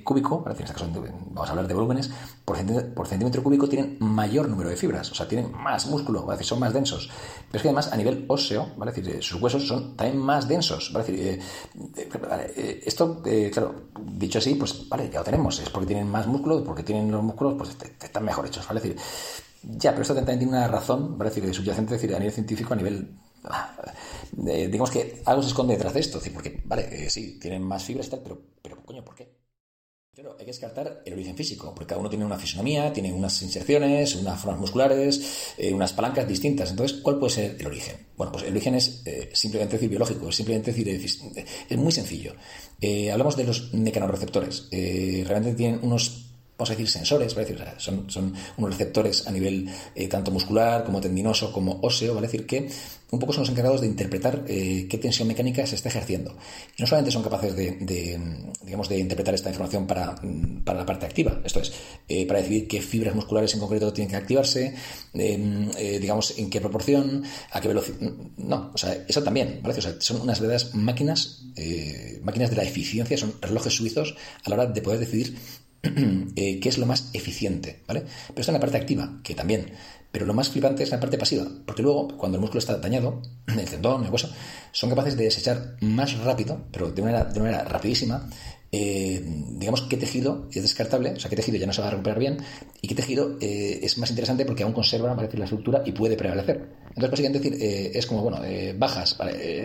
cúbico, 0.04 0.44
para 0.44 0.56
decir, 0.56 0.66
en 0.66 0.72
este 0.72 0.86
caso 0.86 1.04
vamos 1.31 1.48
a 1.48 1.51
hablar 1.51 1.68
de 1.68 1.74
volúmenes, 1.74 2.10
por 2.44 3.07
centímetro, 3.07 3.44
cúbico 3.44 3.69
tienen 3.69 3.98
mayor 4.00 4.50
número 4.50 4.69
de 4.69 4.75
fibras, 4.75 5.12
o 5.12 5.16
sea, 5.16 5.28
tienen 5.28 5.52
más 5.52 5.86
músculo, 5.86 6.25
decir, 6.31 6.48
son 6.48 6.60
más 6.60 6.74
densos, 6.74 7.10
pero 7.48 7.57
es 7.57 7.62
que 7.62 7.68
además 7.68 7.94
a 7.94 7.98
nivel 7.98 8.25
óseo, 8.28 8.72
¿vale? 8.75 8.92
decir, 8.92 9.22
sus 9.22 9.40
huesos 9.40 9.68
son 9.68 9.95
también 9.95 10.18
más 10.18 10.48
densos, 10.48 10.92
¿vale? 10.92 11.06
decir, 11.06 11.40
esto, 12.86 13.22
claro, 13.54 13.75
dicho 14.04 14.40
así, 14.40 14.56
pues 14.56 14.90
vale, 14.90 15.10
ya 15.12 15.19
lo 15.19 15.25
tenemos, 15.25 15.60
es 15.60 15.69
porque 15.69 15.88
tienen 15.88 16.10
más 16.10 16.25
porque 16.42 16.84
tienen 16.84 17.12
los 17.12 17.24
músculos, 17.24 17.56
pues 17.58 17.78
están 18.02 18.24
mejor 18.26 18.46
hechos, 18.46 18.68
¿vale? 18.68 18.82
decir, 18.82 18.98
ya, 19.64 19.92
pero 19.92 20.04
esto 20.04 20.16
también 20.16 20.40
tiene 20.40 20.54
una 20.54 20.68
razón, 20.68 21.18
¿vale? 21.18 21.32
decir, 21.32 21.54
subyacente, 21.54 21.94
decir, 21.94 22.16
a 22.16 22.20
nivel 22.20 22.34
científico, 22.34 22.74
a 22.74 22.78
nivel 22.78 23.10
ah, 23.44 23.76
digamos 24.32 24.92
que 24.92 25.22
algo 25.26 25.42
se 25.42 25.50
esconde 25.50 25.74
detrás 25.74 25.94
de 25.94 26.00
esto, 26.00 26.20
porque, 26.34 26.62
vale, 26.66 27.06
eh, 27.06 27.10
sí, 27.10 27.40
tienen 27.40 27.64
más 27.64 27.84
fibras 27.84 28.08
y 28.08 28.10
tal, 28.12 28.22
pero, 28.22 28.42
pero 28.62 28.84
coño, 28.84 29.04
¿por 29.04 29.16
qué? 29.16 29.40
Claro, 30.14 30.34
hay 30.34 30.40
que 30.40 30.52
descartar 30.52 31.02
el 31.06 31.14
origen 31.14 31.36
físico, 31.36 31.74
porque 31.74 31.88
cada 31.88 32.02
uno 32.02 32.10
tiene 32.10 32.26
una 32.26 32.38
fisonomía, 32.38 32.92
tiene 32.92 33.14
unas 33.14 33.42
inserciones, 33.42 34.16
unas 34.16 34.40
formas 34.42 34.60
musculares, 34.60 35.54
eh, 35.58 35.74
unas 35.74 35.94
palancas 35.94 36.28
distintas. 36.28 36.72
Entonces, 36.72 37.00
¿cuál 37.02 37.19
puede 37.19 37.34
ser 37.34 37.56
el 37.58 37.68
origen? 37.68 38.08
Bueno, 38.18 38.31
pues 38.31 38.44
el 38.44 38.52
origen 38.52 38.76
es 38.76 39.02
eh, 39.06 39.30
simplemente 39.34 39.76
decir 39.78 39.90
biológico, 39.90 40.28
es 40.28 40.36
simplemente 40.36 40.74
decir, 40.74 40.90
es 41.69 41.78
muy 41.78 41.92
sencillo. 41.92 42.34
Hablamos 43.12 43.38
de 43.38 43.44
los 43.46 43.74
mecanorreceptores. 43.74 44.68
realmente 44.72 45.54
tienen 45.54 45.80
unos 45.84 46.29
vamos 46.59 46.71
a 46.71 46.73
decir, 46.73 46.89
sensores, 46.89 47.33
¿vale? 47.33 47.47
decir, 47.47 47.66
son, 47.78 48.33
unos 48.57 48.71
receptores 48.71 49.25
a 49.25 49.31
nivel 49.31 49.69
tanto 50.09 50.30
muscular 50.30 50.83
como 50.83 50.99
tendinoso 50.99 51.54
como 51.54 51.80
óseo, 51.81 52.13
¿vale? 52.13 52.28
decir, 52.28 52.45
que 52.45 52.68
un 53.11 53.19
poco 53.19 53.33
son 53.33 53.42
los 53.42 53.49
encargados 53.49 53.81
de 53.81 53.87
interpretar 53.87 54.44
eh, 54.47 54.87
qué 54.89 54.97
tensión 54.97 55.28
mecánica 55.28 55.66
se 55.66 55.75
está 55.75 55.89
ejerciendo. 55.89 56.35
Y 56.78 56.81
no 56.81 56.87
solamente 56.87 57.11
son 57.11 57.23
capaces 57.23 57.56
de, 57.56 58.19
digamos, 58.63 58.87
de 58.87 58.99
interpretar 58.99 59.33
esta 59.33 59.49
información 59.49 59.87
para, 59.87 60.16
mm, 60.21 60.63
para, 60.63 60.80
la 60.80 60.85
parte 60.85 61.06
activa, 61.07 61.42
esto 61.44 61.59
es, 61.59 61.71
eh, 62.07 62.28
para 62.28 62.39
decidir 62.39 62.68
qué 62.68 62.81
fibras 62.81 63.16
musculares 63.16 63.54
en 63.54 63.59
concreto 63.59 63.92
tienen 63.92 64.11
que 64.11 64.18
activarse, 64.18 64.75
eh, 65.13 65.97
digamos, 65.99 66.37
en 66.37 66.49
qué 66.49 66.61
proporción, 66.61 67.23
a 67.51 67.59
qué 67.59 67.68
velocidad. 67.68 67.97
No, 68.37 68.71
o 68.73 68.78
sea, 68.78 69.06
eso 69.07 69.23
también, 69.23 69.59
¿vale? 69.63 69.80
O 69.80 70.01
son 70.01 70.21
unas 70.21 70.39
verdaderas 70.39 70.75
máquinas, 70.75 71.44
máquinas 72.21 72.49
de 72.49 72.56
la 72.56 72.63
eficiencia, 72.63 73.18
son 73.18 73.33
relojes 73.42 73.73
suizos 73.73 74.16
a 74.44 74.49
la 74.49 74.56
hora 74.56 74.66
de 74.68 74.81
poder 74.81 74.99
decidir 74.99 75.35
qué 76.36 76.59
es 76.64 76.78
lo 76.78 76.86
más 76.86 77.09
eficiente, 77.14 77.81
¿vale? 77.88 78.04
Pero 78.28 78.40
está 78.42 78.52
en 78.52 78.56
la 78.56 78.59
parte 78.59 78.78
activa, 78.78 79.19
que 79.24 79.36
también 79.36 79.71
pero 80.12 80.26
lo 80.26 80.33
más 80.33 80.50
flipante 80.50 80.83
es 80.83 80.90
la 80.90 81.00
parte 81.00 81.18
pasiva, 81.18 81.45
porque 81.66 81.83
luego, 81.83 82.07
cuando 82.18 82.38
el 82.38 82.42
músculo 82.42 82.59
está 82.59 82.78
dañado, 82.78 83.21
el 83.48 83.69
tendón, 83.69 84.04
el 84.04 84.12
hueso, 84.12 84.30
son 84.71 84.90
capaces 84.90 85.16
de 85.16 85.26
desechar 85.26 85.76
más 85.81 86.18
rápido, 86.19 86.66
pero 86.71 86.92
de 86.92 87.02
una 87.02 87.26
manera, 87.26 87.64
rapidísima, 87.64 88.28
eh, 88.71 89.21
digamos 89.24 89.83
qué 89.83 89.98
tejido 89.98 90.48
es 90.52 90.62
descartable, 90.62 91.12
o 91.12 91.19
sea, 91.19 91.30
qué 91.30 91.36
tejido 91.36 91.57
ya 91.57 91.68
no 91.68 91.74
se 91.74 91.81
va 91.81 91.88
a 91.88 91.92
recuperar 91.92 92.19
bien, 92.19 92.38
y 92.81 92.88
qué 92.88 92.95
tejido 92.95 93.38
eh, 93.40 93.80
es 93.83 93.98
más 93.98 94.09
interesante 94.09 94.45
porque 94.45 94.64
aún 94.64 94.74
conserva 94.74 95.16
la 95.16 95.44
estructura 95.44 95.83
y 95.86 95.92
puede 95.92 96.18
prevalecer. 96.18 96.69
Entonces, 96.96 97.12
básicamente 97.12 97.50
decir, 97.50 97.62
eh, 97.62 97.92
es 97.98 98.06
como, 98.06 98.22
bueno, 98.24 98.40
bajas, 98.78 99.18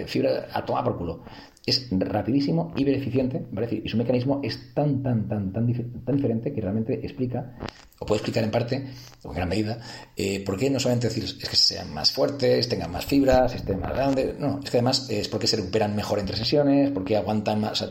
fibra 0.07 0.49
a 0.53 0.65
tomar 0.65 0.85
por 0.85 0.99
culo. 0.99 1.25
Es 1.67 1.89
rapidísimo, 1.91 2.73
hiper 2.77 2.95
eficiente, 2.95 3.47
¿vale? 3.51 3.83
y 3.85 3.89
su 3.89 3.97
mecanismo 3.97 4.41
es 4.45 4.75
tan, 4.75 5.03
tan, 5.03 5.29
tan, 5.29 5.53
tan, 5.53 5.73
tan 6.05 6.17
diferente 6.17 6.53
que 6.53 6.61
realmente 6.61 6.95
explica 7.03 7.65
o 8.05 8.07
puede 8.07 8.19
explicar 8.19 8.45
en 8.45 8.51
parte, 8.51 8.85
o 9.23 9.31
en 9.31 9.35
gran 9.35 9.49
medida, 9.49 9.79
eh, 10.15 10.45
por 10.45 10.59
qué 10.59 10.69
no 10.69 10.79
solamente 10.79 11.09
decir 11.09 11.25
es 11.25 11.49
que 11.49 11.57
sean 11.57 11.93
más 11.93 12.13
fuertes, 12.13 12.69
tengan 12.69 12.93
más 12.93 13.07
fibras, 13.07 13.55
estén 13.55 13.81
más 13.81 13.95
grandes, 13.95 14.39
no, 14.39 14.61
es 14.63 14.71
que 14.71 14.77
además 14.77 15.09
es 15.09 15.29
porque 15.29 15.47
se 15.47 15.57
recuperan 15.57 15.97
mejor 15.97 16.19
entre 16.19 16.37
sesiones, 16.37 16.91
porque 16.91 17.17
aguantan 17.17 17.61
más, 17.61 17.83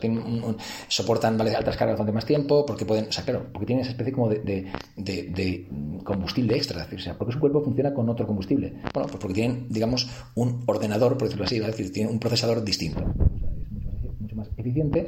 soportan 0.88 1.38
¿vale? 1.38 1.56
altas 1.56 1.76
cargas 1.76 1.98
durante 1.98 2.14
más 2.14 2.26
tiempo, 2.26 2.66
porque 2.66 2.86
pueden, 2.86 3.08
o 3.08 3.12
sea, 3.12 3.24
claro, 3.24 3.48
porque 3.52 3.66
tienen 3.66 3.82
esa 3.82 3.92
especie 3.92 4.14
como 4.14 4.30
de, 4.30 5.68
combustible 6.04 6.56
extra, 6.56 6.88
o 6.94 7.00
sea, 7.00 7.18
porque 7.18 7.34
su 7.34 7.40
cuerpo 7.40 7.64
funciona 7.64 7.94
con 7.94 8.08
otro 8.10 8.28
combustible. 8.28 8.74
Bueno, 8.94 9.10
pues 9.10 9.18
porque 9.20 9.34
tienen, 9.34 9.66
digamos, 9.70 10.08
un 10.36 10.64
ordenador, 10.68 11.18
por 11.18 11.28
decirlo 11.28 11.46
así, 11.46 11.58
es 11.58 11.66
decir, 11.66 11.92
tienen 11.92 12.14
un 12.14 12.20
procesador 12.20 12.64
distinto. 12.64 13.02
es 13.02 14.22
mucho 14.22 14.36
más 14.36 14.48
eficiente. 14.58 15.08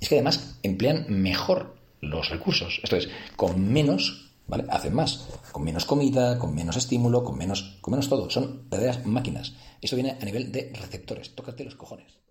Es 0.00 0.08
que 0.08 0.14
además 0.16 0.58
emplean 0.62 1.06
mejor 1.08 1.74
los 2.00 2.28
recursos. 2.30 2.80
Esto 2.82 2.96
es, 2.96 3.08
con 3.36 3.72
menos 3.72 4.23
¿vale? 4.46 4.64
Hacen 4.70 4.94
más, 4.94 5.26
con 5.52 5.64
menos 5.64 5.84
comida, 5.84 6.38
con 6.38 6.54
menos 6.54 6.76
estímulo, 6.76 7.24
con 7.24 7.36
menos, 7.38 7.78
con 7.80 7.92
menos 7.92 8.08
todo. 8.08 8.30
Son 8.30 8.68
verdaderas 8.68 9.06
máquinas. 9.06 9.54
Eso 9.80 9.96
viene 9.96 10.18
a 10.20 10.24
nivel 10.24 10.52
de 10.52 10.72
receptores. 10.74 11.34
Tócate 11.34 11.64
los 11.64 11.76
cojones. 11.76 12.24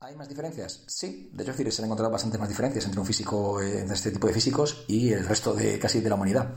¿Hay 0.00 0.14
más 0.14 0.28
diferencias? 0.28 0.84
Sí, 0.86 1.30
de 1.32 1.42
hecho 1.42 1.54
se 1.54 1.82
han 1.82 1.86
encontrado 1.86 2.12
bastantes 2.12 2.38
más 2.38 2.48
diferencias 2.48 2.84
entre 2.84 3.00
un 3.00 3.06
físico 3.06 3.60
eh, 3.62 3.84
de 3.84 3.94
este 3.94 4.10
tipo 4.10 4.26
de 4.26 4.34
físicos 4.34 4.84
y 4.86 5.10
el 5.10 5.26
resto 5.26 5.54
de 5.54 5.78
casi 5.78 6.00
de 6.00 6.08
la 6.08 6.14
humanidad. 6.14 6.48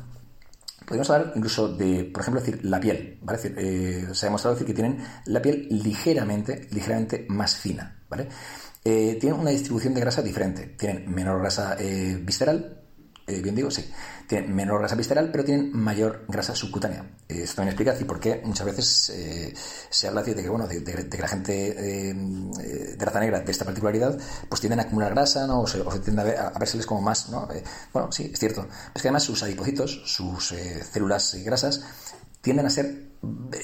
Podemos 0.85 1.09
hablar 1.09 1.33
incluso 1.35 1.69
de, 1.69 2.03
por 2.05 2.21
ejemplo, 2.21 2.41
decir 2.41 2.65
la 2.65 2.79
piel. 2.79 3.17
¿vale? 3.21 3.39
Eh, 3.43 4.07
se 4.11 4.25
ha 4.25 4.29
demostrado 4.29 4.55
decir 4.55 4.67
que 4.67 4.73
tienen 4.73 5.03
la 5.25 5.41
piel 5.41 5.67
ligeramente, 5.69 6.67
ligeramente 6.71 7.25
más 7.29 7.55
fina. 7.55 8.03
¿vale? 8.09 8.27
Eh, 8.83 9.17
tienen 9.19 9.39
una 9.39 9.51
distribución 9.51 9.93
de 9.93 10.01
grasa 10.01 10.21
diferente. 10.21 10.75
Tienen 10.77 11.09
menor 11.09 11.39
grasa 11.39 11.75
visceral, 11.75 12.78
eh, 13.29 13.41
bien 13.41 13.55
digo, 13.55 13.69
sí, 13.69 13.89
tienen 14.27 14.53
menor 14.55 14.79
grasa 14.79 14.95
visceral, 14.95 15.29
pero 15.31 15.43
tienen 15.43 15.71
mayor 15.71 16.25
grasa 16.27 16.55
subcutánea. 16.55 17.05
Eh, 17.27 17.43
esto 17.43 17.57
también 17.57 17.74
explica 17.74 17.93
por 18.07 18.19
qué 18.19 18.41
muchas 18.43 18.65
veces 18.65 19.09
eh, 19.12 19.53
se 19.89 20.07
habla 20.07 20.24
de 20.24 20.36
que, 20.36 20.50
bueno, 20.50 20.67
de, 20.67 20.83
que 20.83 21.17
la 21.17 21.27
gente 21.27 21.74
de 21.74 23.05
raza 23.05 23.19
negra 23.19 23.39
de 23.41 23.51
esta 23.51 23.65
particularidad, 23.65 24.17
pues 24.48 24.62
tienden 24.62 24.79
a 24.79 24.83
acumular 24.83 25.13
grasa, 25.13 25.45
¿no? 25.48 25.62
O 25.62 25.67
se, 25.67 25.79
o 25.81 25.89
tiende 26.01 26.38
a, 26.38 26.48
a, 26.48 26.59
verseles 26.59 26.86
como 26.86 27.01
más, 27.01 27.29
¿no? 27.29 27.48
bueno, 27.93 28.12
sí, 28.12 28.29
es 28.33 28.39
cierto. 28.39 28.67
Es 28.93 29.01
que 29.01 29.07
además 29.07 29.24
sus 29.24 29.43
adipocitos, 29.43 30.01
sus 30.05 30.53
células 30.91 31.38
grasas, 31.43 31.81
tienden 32.41 32.65
a 32.65 32.69
ser 32.69 33.09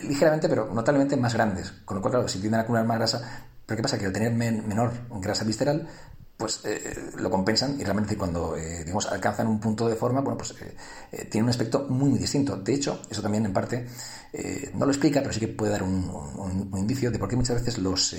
ligeramente, 0.04 0.50
pero 0.50 0.72
notablemente 0.74 1.18
más 1.18 1.34
grandes. 1.34 1.72
Con 1.86 1.96
lo 1.96 2.02
cual, 2.02 2.14
claro, 2.14 2.28
si 2.28 2.40
tienden 2.40 2.60
a 2.60 2.64
acumular 2.64 2.86
más 2.86 2.98
grasa, 2.98 3.46
pero 3.66 3.78
¿qué 3.78 3.84
pasa? 3.84 3.98
Que 3.98 4.06
al 4.06 4.14
tener 4.14 4.32
menor 4.32 4.92
grasa 5.22 5.44
visceral, 5.44 5.88
pues 6.38 6.62
eh, 6.66 7.12
lo 7.18 7.30
compensan 7.30 7.80
y 7.80 7.84
realmente 7.84 8.18
cuando 8.18 8.58
eh, 8.58 8.80
digamos, 8.80 9.06
alcanzan 9.08 9.48
un 9.48 9.60
punto 9.60 9.88
de 9.88 9.96
forma, 9.96 10.20
bueno, 10.20 10.38
pues 10.38 10.54
eh, 10.62 11.26
tiene 11.26 11.46
un 11.46 11.50
aspecto 11.50 11.86
muy, 11.90 12.20
distinto. 12.20 12.58
De 12.58 12.74
hecho, 12.74 13.02
eso 13.10 13.22
también 13.22 13.46
en 13.46 13.54
parte 13.54 13.88
no 14.74 14.86
lo 14.86 14.92
explica, 14.92 15.22
pero 15.22 15.32
sí 15.32 15.40
que 15.40 15.48
puede 15.48 15.72
dar 15.72 15.84
un, 15.84 16.70
indicio 16.76 17.10
de 17.10 17.18
por 17.18 17.30
qué 17.30 17.38
muchas 17.38 17.56
veces 17.56 17.78
los 17.78 18.14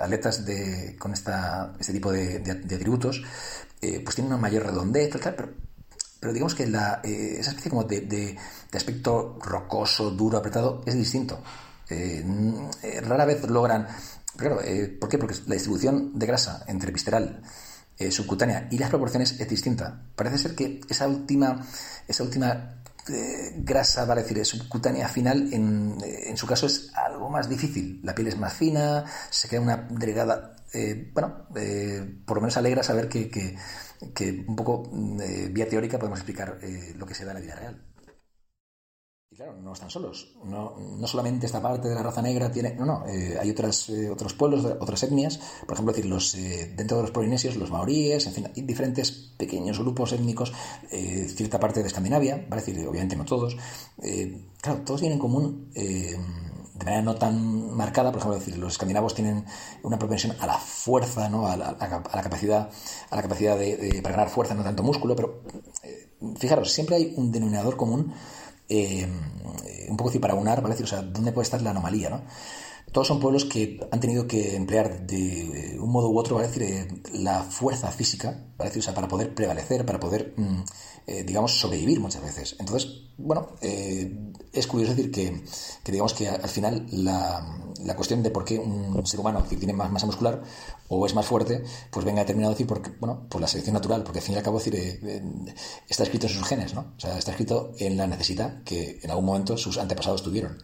atletas 0.00 0.46
de, 0.46 0.96
con 0.98 1.12
esta, 1.12 1.74
este 1.78 1.92
tipo 1.92 2.10
de, 2.10 2.42
atributos 2.64 3.22
pues 3.78 4.14
tienen 4.14 4.32
una 4.32 4.40
mayor 4.40 4.64
redondez, 4.64 5.10
pero, 5.10 5.50
pero 6.18 6.32
digamos 6.32 6.54
que 6.54 6.66
la, 6.66 7.00
esa 7.02 7.50
especie 7.50 7.70
como 7.70 7.84
de, 7.84 8.38
aspecto 8.72 9.38
rocoso, 9.42 10.10
duro, 10.10 10.38
apretado, 10.38 10.82
es 10.86 10.94
distinto. 10.94 11.42
rara 13.02 13.26
vez 13.26 13.42
logran 13.46 13.86
Claro, 14.40 14.62
eh, 14.62 14.88
¿por 14.98 15.10
qué? 15.10 15.18
Porque 15.18 15.34
la 15.46 15.54
distribución 15.54 16.18
de 16.18 16.24
grasa 16.24 16.64
entre 16.66 16.90
visceral, 16.90 17.42
eh, 17.98 18.10
subcutánea 18.10 18.68
y 18.70 18.78
las 18.78 18.88
proporciones 18.88 19.38
es 19.38 19.46
distinta. 19.46 20.02
Parece 20.16 20.38
ser 20.38 20.54
que 20.54 20.80
esa 20.88 21.06
última, 21.06 21.62
esa 22.08 22.22
última 22.22 22.80
eh, 23.10 23.52
grasa, 23.58 24.06
vale 24.06 24.22
decir, 24.22 24.42
subcutánea 24.46 25.08
final, 25.10 25.52
en, 25.52 25.98
en, 26.02 26.36
su 26.38 26.46
caso 26.46 26.66
es 26.66 26.90
algo 26.94 27.28
más 27.28 27.50
difícil. 27.50 28.00
La 28.02 28.14
piel 28.14 28.28
es 28.28 28.38
más 28.38 28.54
fina, 28.54 29.04
se 29.28 29.46
queda 29.46 29.60
una 29.60 29.76
delgada. 29.90 30.56
bueno, 31.12 31.46
por 32.24 32.38
lo 32.38 32.40
menos 32.40 32.56
alegra 32.56 32.82
saber 32.82 33.10
que, 33.10 33.28
que, 33.28 33.58
que 34.14 34.42
un 34.48 34.56
poco 34.56 34.90
vía 34.90 35.68
teórica 35.68 35.98
podemos 35.98 36.20
explicar 36.20 36.58
lo 36.96 37.04
que 37.04 37.14
se 37.14 37.26
da 37.26 37.32
en 37.32 37.34
la 37.34 37.42
vida 37.42 37.56
real 37.56 37.89
claro, 39.36 39.56
no 39.62 39.72
están 39.72 39.90
solos. 39.90 40.32
No, 40.44 40.76
no, 40.76 41.06
solamente 41.06 41.46
esta 41.46 41.62
parte 41.62 41.88
de 41.88 41.94
la 41.94 42.02
raza 42.02 42.20
negra 42.20 42.50
tiene. 42.50 42.74
No, 42.74 42.84
no. 42.84 43.06
Eh, 43.06 43.38
hay 43.40 43.50
otras, 43.50 43.88
eh, 43.88 44.10
otros 44.10 44.34
pueblos, 44.34 44.64
otras 44.64 45.02
etnias. 45.02 45.38
Por 45.66 45.74
ejemplo, 45.74 45.92
decir, 45.92 46.10
los, 46.10 46.34
eh, 46.34 46.72
dentro 46.76 46.96
de 46.96 47.04
los 47.04 47.12
polinesios, 47.12 47.56
los 47.56 47.70
maoríes, 47.70 48.26
en 48.26 48.32
fin, 48.32 48.50
hay 48.54 48.62
diferentes 48.62 49.10
pequeños 49.12 49.78
grupos 49.78 50.12
étnicos, 50.12 50.52
cierta 50.90 51.58
parte 51.58 51.80
de 51.80 51.86
Escandinavia, 51.86 52.44
¿vale? 52.48 52.62
decir, 52.62 52.86
obviamente 52.86 53.16
no 53.16 53.24
todos. 53.24 53.56
claro, 54.60 54.82
todos 54.84 55.00
tienen 55.00 55.16
en 55.16 55.20
común. 55.20 55.70
de 55.72 56.84
manera 56.84 57.02
no 57.02 57.14
tan 57.14 57.74
marcada, 57.74 58.10
por 58.10 58.20
ejemplo, 58.20 58.38
decir, 58.38 58.58
los 58.58 58.72
escandinavos 58.72 59.14
tienen 59.14 59.44
una 59.82 59.98
propensión 59.98 60.36
a 60.40 60.46
la 60.46 60.58
fuerza, 60.58 61.28
¿no? 61.28 61.46
a, 61.46 61.56
la, 61.56 61.68
a 61.68 62.16
la 62.16 62.22
capacidad, 62.22 62.70
a 63.10 63.16
la 63.16 63.22
capacidad 63.22 63.58
de, 63.58 64.00
para 64.02 64.16
ganar 64.16 64.30
fuerza, 64.30 64.54
no 64.54 64.62
tanto 64.64 64.82
músculo, 64.82 65.14
pero 65.14 65.42
fijaros, 66.36 66.72
siempre 66.72 66.96
hay 66.96 67.14
un 67.16 67.30
denominador 67.32 67.76
común 67.76 68.12
eh, 68.70 69.06
un 69.88 69.96
poco 69.96 70.10
así 70.10 70.18
para 70.18 70.34
unar, 70.34 70.62
¿vale? 70.62 70.76
O 70.82 70.86
sea, 70.86 71.02
¿dónde 71.02 71.32
puede 71.32 71.44
estar 71.44 71.60
la 71.60 71.70
anomalía, 71.70 72.08
no? 72.10 72.22
Todos 72.92 73.06
son 73.06 73.20
pueblos 73.20 73.44
que 73.44 73.80
han 73.92 74.00
tenido 74.00 74.26
que 74.26 74.56
emplear 74.56 75.06
de 75.06 75.78
un 75.80 75.90
modo 75.90 76.10
u 76.10 76.18
otro, 76.18 76.36
¿vale? 76.36 76.48
decir, 76.48 76.62
eh, 76.62 76.88
la 77.12 77.44
fuerza 77.44 77.90
física, 77.92 78.46
sea, 78.80 78.94
para 78.94 79.06
poder 79.06 79.34
prevalecer, 79.34 79.86
para 79.86 80.00
poder, 80.00 80.34
mm, 80.36 80.62
eh, 81.06 81.22
digamos, 81.24 81.58
sobrevivir 81.58 82.00
muchas 82.00 82.22
veces. 82.22 82.56
Entonces, 82.58 83.02
bueno, 83.16 83.50
es 83.60 84.66
curioso 84.66 84.94
decir 84.94 85.10
que, 85.12 85.44
digamos 85.90 86.14
que 86.14 86.28
al 86.28 86.48
final 86.48 86.86
la, 86.90 87.60
la, 87.84 87.94
cuestión 87.94 88.22
de 88.22 88.30
por 88.30 88.44
qué 88.44 88.58
un 88.58 89.06
ser 89.06 89.20
humano 89.20 89.46
que 89.48 89.56
tiene 89.56 89.72
más 89.72 89.90
masa 89.90 90.06
muscular 90.06 90.42
o 90.88 91.06
es 91.06 91.14
más 91.14 91.26
fuerte, 91.26 91.62
pues 91.90 92.04
venga 92.04 92.20
determinado 92.20 92.52
decir 92.52 92.66
porque, 92.66 92.90
bueno, 92.98 93.26
por 93.28 93.40
la 93.40 93.46
selección 93.46 93.74
natural, 93.74 94.02
porque 94.02 94.18
al 94.18 94.24
fin 94.24 94.34
y 94.34 94.38
al 94.38 94.42
cabo 94.42 94.58
decir, 94.58 94.74
eh, 94.74 95.22
está 95.88 96.02
escrito 96.02 96.26
en 96.26 96.32
sus 96.32 96.44
genes, 96.44 96.74
¿no? 96.74 96.92
O 96.96 97.00
sea, 97.00 97.16
está 97.16 97.30
escrito 97.30 97.72
en 97.78 97.96
la 97.96 98.08
necesidad 98.08 98.62
que 98.64 98.98
en 99.02 99.10
algún 99.10 99.26
momento 99.26 99.56
sus 99.56 99.78
antepasados 99.78 100.22
tuvieron. 100.22 100.58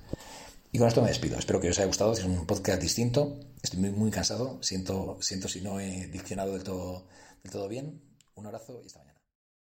Y 0.77 0.79
con 0.79 0.89
esto 0.89 1.01
me 1.01 1.09
despido. 1.09 1.39
Espero 1.39 1.59
que 1.59 1.71
os 1.71 1.79
haya 1.79 1.87
gustado. 1.87 2.13
Es 2.13 2.23
un 2.23 2.45
podcast 2.45 2.83
distinto. 2.83 3.41
Estoy 3.63 3.81
muy, 3.81 3.93
muy 3.93 4.11
cansado. 4.11 4.59
Siento, 4.63 5.17
siento 5.23 5.49
si 5.49 5.63
no 5.63 5.81
he 5.81 6.07
diccionado 6.09 6.53
del 6.53 6.65
todo, 6.65 7.07
del 7.43 7.51
todo 7.51 7.67
bien. 7.67 8.03
Un 8.35 8.45
abrazo 8.45 8.83
y 8.83 8.87
hasta 8.87 8.99
mañana. 8.99 9.06